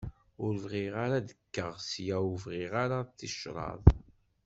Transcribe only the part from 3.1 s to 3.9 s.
ticraḍ.